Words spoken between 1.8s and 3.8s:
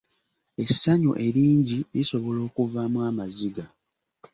lisobola okuvaamu amaziga.